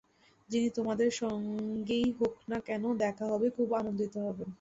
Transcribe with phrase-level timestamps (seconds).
[0.49, 4.49] তিনিও তোমাদের যার সঙ্গেই হোক না কেন, দেখা হলে খুব আনন্দিত হবেন।